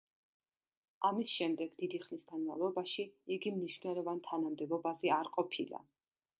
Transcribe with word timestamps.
ამის 1.09 1.33
შემდეგ 1.39 1.75
დიდი 1.83 1.99
ხნის 2.07 2.25
განმავლობაში 2.33 3.07
იგი 3.37 3.55
მნიშვნელოვან 3.61 4.25
თანამდებობაზე 4.33 5.17
არ 5.23 5.35
ყოფილა. 5.41 5.87